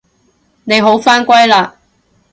[0.63, 1.73] 你好返歸喇